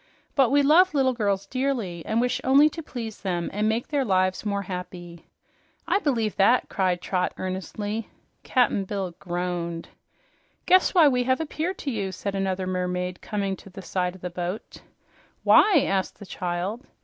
But 0.33 0.49
we 0.49 0.63
love 0.63 0.95
little 0.95 1.13
girls 1.13 1.45
dearly 1.45 2.03
and 2.07 2.19
wish 2.19 2.41
only 2.43 2.69
to 2.71 2.81
please 2.81 3.21
them 3.21 3.51
and 3.53 3.69
make 3.69 3.89
their 3.89 4.03
lives 4.03 4.43
more 4.43 4.63
happy." 4.63 5.27
"I 5.87 5.99
believe 5.99 6.37
that!" 6.37 6.69
cried 6.69 7.01
Trot 7.03 7.35
earnestly. 7.37 8.09
Cap'n 8.41 8.85
Bill 8.85 9.11
groaned. 9.19 9.89
"Guess 10.65 10.95
why 10.95 11.07
we 11.07 11.25
have 11.25 11.39
appeared 11.39 11.77
to 11.77 11.91
you," 11.91 12.11
said 12.11 12.33
another 12.33 12.65
mermaid, 12.65 13.21
coming 13.21 13.55
to 13.57 13.69
the 13.69 13.83
side 13.83 14.15
of 14.15 14.21
the 14.21 14.31
boat. 14.31 14.81
"Why?" 15.43 15.83
asked 15.87 16.17
the 16.17 16.25
child. 16.25 16.83